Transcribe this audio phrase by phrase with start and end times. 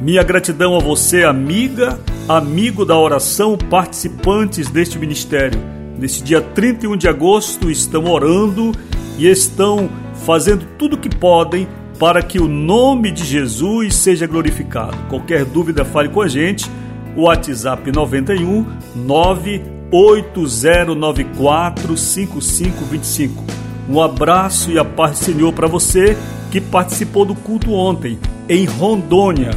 [0.00, 5.81] Minha gratidão a você, amiga, amigo da oração, participantes deste ministério.
[6.02, 8.72] Neste dia 31 de agosto, estão orando
[9.16, 9.88] e estão
[10.26, 14.96] fazendo tudo o que podem para que o nome de Jesus seja glorificado.
[15.08, 16.68] Qualquer dúvida, fale com a gente.
[17.16, 23.44] O WhatsApp 91 98094 5525.
[23.88, 26.18] Um abraço e a paz do Senhor para você
[26.50, 29.52] que participou do culto ontem em Rondônia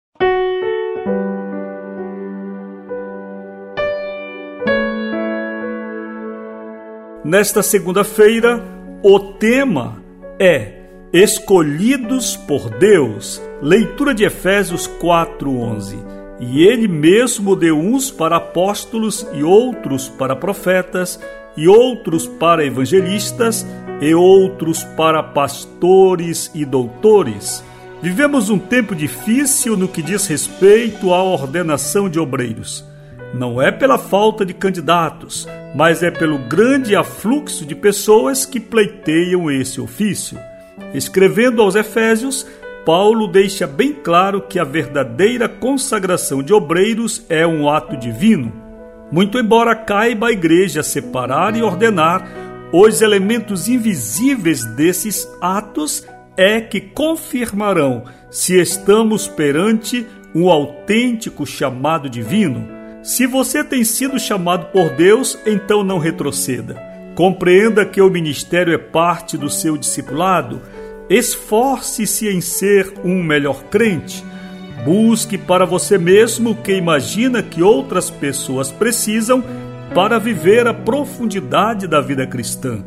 [7.31, 8.61] Nesta segunda-feira,
[9.01, 10.03] o tema
[10.37, 10.73] é
[11.13, 13.41] Escolhidos por Deus.
[13.61, 15.95] Leitura de Efésios 4:11.
[16.41, 21.21] E ele mesmo deu uns para apóstolos e outros para profetas
[21.55, 23.65] e outros para evangelistas,
[24.01, 27.63] e outros para pastores e doutores.
[28.01, 32.85] Vivemos um tempo difícil no que diz respeito à ordenação de obreiros.
[33.33, 39.49] Não é pela falta de candidatos, mas é pelo grande afluxo de pessoas que pleiteiam
[39.49, 40.37] esse ofício.
[40.93, 42.45] Escrevendo aos Efésios,
[42.85, 48.61] Paulo deixa bem claro que a verdadeira consagração de obreiros é um ato divino
[49.11, 52.25] muito embora caiba à igreja separar e ordenar,
[52.71, 62.65] os elementos invisíveis desses atos é que confirmarão se estamos perante um autêntico chamado divino.
[63.03, 66.75] Se você tem sido chamado por Deus, então não retroceda.
[67.15, 70.61] Compreenda que o ministério é parte do seu discipulado.
[71.09, 74.23] Esforce-se em ser um melhor crente.
[74.85, 79.43] Busque para você mesmo o que imagina que outras pessoas precisam
[79.95, 82.83] para viver a profundidade da vida cristã.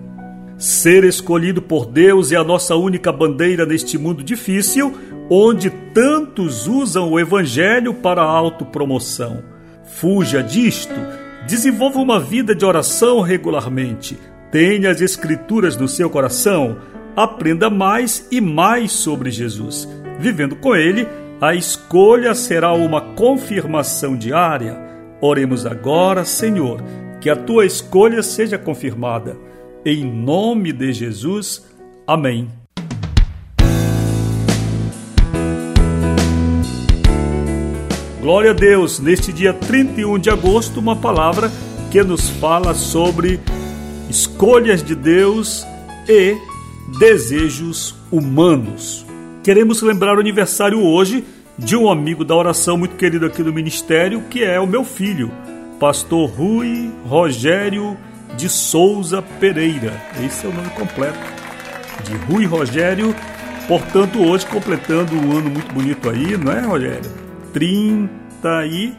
[0.57, 4.95] Ser escolhido por Deus é a nossa única bandeira neste mundo difícil,
[5.29, 9.54] onde tantos usam o Evangelho para a autopromoção.
[9.85, 10.95] Fuja disto,
[11.47, 14.19] desenvolva uma vida de oração regularmente,
[14.51, 16.79] tenha as Escrituras no seu coração,
[17.17, 19.89] aprenda mais e mais sobre Jesus.
[20.19, 21.07] Vivendo com Ele,
[21.41, 24.79] a escolha será uma confirmação diária.
[25.21, 26.83] Oremos agora, Senhor,
[27.21, 29.37] que a tua escolha seja confirmada.
[29.85, 31.65] Em nome de Jesus.
[32.07, 32.64] Amém.
[38.25, 41.53] Glória a Deus, neste dia 31 de agosto, uma palavra
[41.91, 43.39] que nos fala sobre
[44.09, 45.67] escolhas de Deus
[46.09, 46.35] e
[46.99, 49.05] desejos humanos.
[49.43, 51.23] Queremos lembrar o aniversário hoje
[51.59, 55.31] de um amigo da oração muito querido aqui do ministério, que é o meu filho,
[55.79, 57.95] pastor Rui Rogério
[58.39, 60.03] de Souza Pereira.
[60.25, 61.19] Esse é o nome completo
[62.05, 63.15] de Rui Rogério.
[63.69, 67.24] Portanto, hoje completando um ano muito bonito aí, não é, Rogério?
[67.55, 68.93] 30 e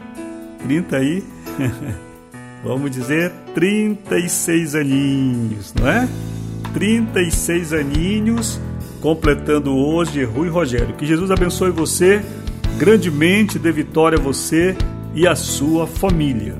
[0.66, 1.22] 30 e
[2.64, 6.08] vamos dizer, 36 aninhos, não é?
[6.72, 8.60] 36 aninhos,
[9.00, 10.94] completando hoje Rui Rogério.
[10.96, 12.22] Que Jesus abençoe você
[12.76, 14.76] grandemente, dê vitória a você
[15.14, 16.54] e a sua família.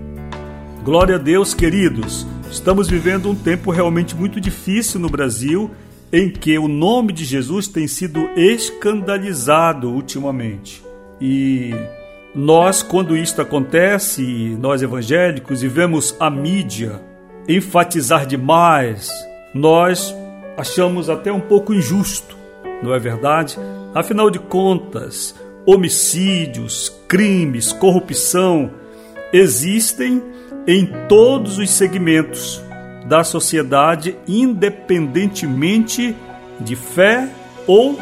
[0.84, 2.26] Glória a Deus, queridos.
[2.50, 5.70] Estamos vivendo um tempo realmente muito difícil no Brasil,
[6.12, 10.85] em que o nome de Jesus tem sido escandalizado ultimamente.
[11.20, 11.74] E
[12.34, 14.22] nós, quando isto acontece,
[14.60, 17.00] nós evangélicos, e vemos a mídia
[17.48, 19.10] enfatizar demais,
[19.54, 20.14] nós
[20.56, 22.36] achamos até um pouco injusto,
[22.82, 23.56] não é verdade?
[23.94, 25.34] Afinal de contas,
[25.64, 28.70] homicídios, crimes, corrupção
[29.32, 30.22] existem
[30.66, 32.62] em todos os segmentos
[33.06, 36.14] da sociedade, independentemente
[36.60, 37.28] de fé
[37.66, 37.98] ou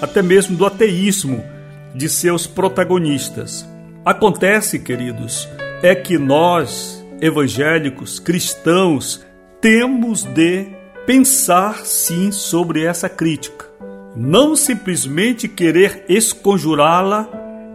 [0.00, 1.55] até mesmo do ateísmo
[1.96, 3.66] de seus protagonistas.
[4.04, 5.48] Acontece, queridos,
[5.82, 9.24] é que nós, evangélicos, cristãos,
[9.60, 10.66] temos de
[11.06, 13.66] pensar sim sobre essa crítica.
[14.14, 17.28] Não simplesmente querer esconjurá-la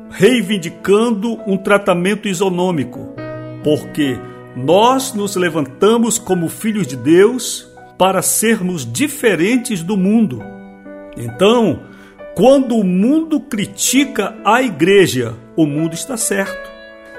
[0.09, 3.15] reivindicando um tratamento isonômico,
[3.63, 4.19] porque
[4.55, 10.41] nós nos levantamos como filhos de Deus para sermos diferentes do mundo.
[11.15, 11.90] Então,
[12.35, 16.69] quando o mundo critica a igreja, o mundo está certo.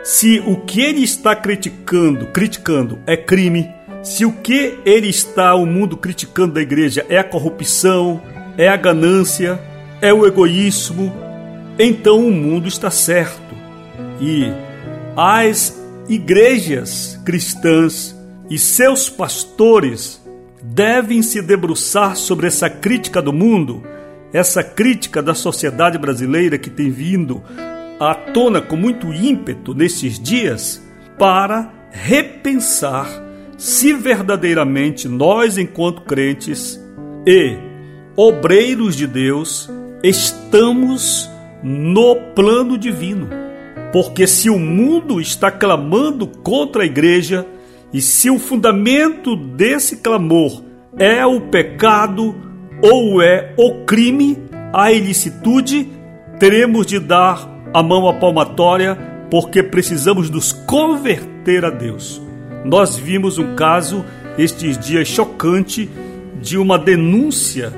[0.02, 3.70] Se o que ele está criticando, criticando é crime,
[4.02, 8.20] se o que ele está o mundo criticando da igreja é a corrupção,
[8.56, 9.60] é a ganância,
[10.00, 11.12] é o egoísmo,
[11.78, 13.54] então o mundo está certo.
[14.20, 14.50] E
[15.16, 15.78] as
[16.08, 18.16] igrejas cristãs
[18.50, 20.20] e seus pastores
[20.62, 23.82] devem se debruçar sobre essa crítica do mundo
[24.32, 27.42] essa crítica da sociedade brasileira que tem vindo
[28.00, 30.82] à tona com muito ímpeto nesses dias
[31.18, 33.06] para repensar
[33.58, 36.80] se verdadeiramente nós, enquanto crentes
[37.24, 37.56] e
[38.16, 39.70] obreiros de Deus,
[40.02, 41.30] estamos
[41.62, 43.28] no plano divino.
[43.92, 47.46] Porque se o mundo está clamando contra a igreja,
[47.92, 50.64] e se o fundamento desse clamor
[50.98, 52.34] é o pecado,
[52.82, 54.36] ou é o crime,
[54.72, 55.88] a ilicitude,
[56.38, 58.98] teremos de dar a mão à palmatória
[59.30, 62.20] porque precisamos nos converter a Deus.
[62.64, 64.04] Nós vimos um caso
[64.36, 65.88] estes dias chocante
[66.40, 67.72] de uma denúncia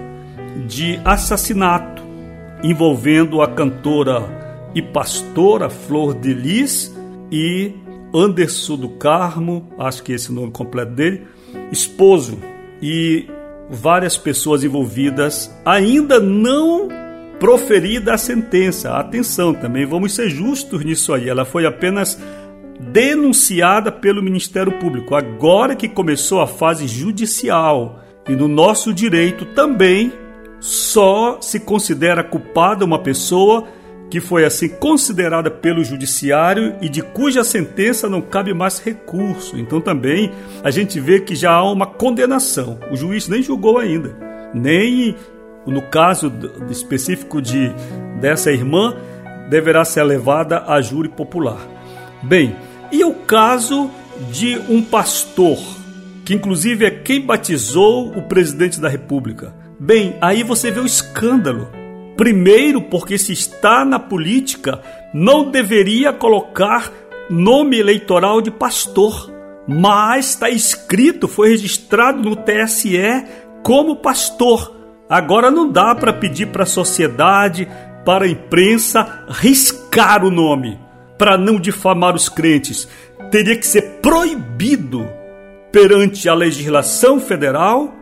[0.67, 2.03] de assassinato
[2.63, 4.23] envolvendo a cantora
[4.75, 6.95] e pastora Flor de Lis
[7.31, 7.73] e
[8.15, 11.23] Anderson do Carmo, acho que é esse nome completo dele,
[11.71, 12.39] esposo.
[12.81, 13.29] E
[13.69, 16.89] várias pessoas envolvidas, ainda não
[17.39, 18.97] proferida a sentença.
[18.97, 21.29] Atenção também, vamos ser justos nisso aí.
[21.29, 22.19] Ela foi apenas
[22.79, 28.01] denunciada pelo Ministério Público, agora que começou a fase judicial.
[28.29, 30.13] E no nosso direito também
[30.61, 33.65] só se considera culpada uma pessoa
[34.11, 39.59] que foi assim considerada pelo judiciário e de cuja sentença não cabe mais recurso.
[39.59, 40.31] Então também
[40.63, 42.79] a gente vê que já há uma condenação.
[42.91, 44.17] O juiz nem julgou ainda,
[44.55, 45.17] nem
[45.67, 46.33] no caso
[46.71, 47.73] específico de
[48.21, 48.97] dessa irmã
[49.49, 51.67] deverá ser levada a júri popular.
[52.23, 52.55] Bem,
[52.93, 53.91] e o caso
[54.31, 55.59] de um pastor
[56.25, 59.55] que inclusive é quem batizou o presidente da República?
[59.79, 61.69] Bem, aí você vê o escândalo
[62.17, 64.81] Primeiro, porque se está na política,
[65.13, 66.93] não deveria colocar
[67.29, 69.33] nome eleitoral de pastor,
[69.67, 73.25] mas está escrito, foi registrado no TSE
[73.63, 74.75] como pastor.
[75.09, 77.69] Agora não dá para pedir para a sociedade,
[78.05, 80.79] para a imprensa, riscar o nome
[81.19, 82.89] para não difamar os crentes.
[83.31, 85.07] Teria que ser proibido
[85.73, 87.95] perante a legislação federal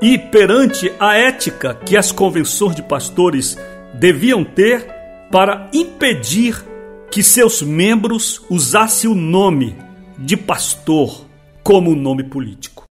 [0.00, 3.56] e perante a ética que as convenções de pastores
[3.94, 4.86] deviam ter
[5.30, 6.64] para impedir
[7.10, 9.76] que seus membros usassem o nome
[10.18, 11.26] de pastor
[11.62, 12.84] como nome político.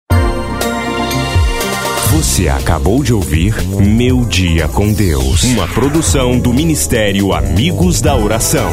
[2.11, 8.69] Você acabou de ouvir Meu Dia com Deus, uma produção do Ministério Amigos da Oração.